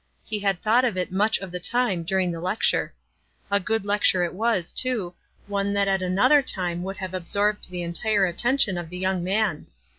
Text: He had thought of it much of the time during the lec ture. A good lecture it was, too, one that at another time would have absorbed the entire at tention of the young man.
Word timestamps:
He 0.25 0.39
had 0.39 0.63
thought 0.63 0.83
of 0.83 0.97
it 0.97 1.11
much 1.11 1.37
of 1.37 1.51
the 1.51 1.59
time 1.59 2.01
during 2.01 2.31
the 2.31 2.41
lec 2.41 2.67
ture. 2.67 2.91
A 3.51 3.59
good 3.59 3.85
lecture 3.85 4.23
it 4.23 4.33
was, 4.33 4.71
too, 4.71 5.13
one 5.45 5.73
that 5.73 5.87
at 5.87 6.01
another 6.01 6.41
time 6.41 6.81
would 6.81 6.97
have 6.97 7.13
absorbed 7.13 7.69
the 7.69 7.83
entire 7.83 8.25
at 8.25 8.39
tention 8.39 8.79
of 8.79 8.89
the 8.89 8.97
young 8.97 9.23
man. 9.23 9.67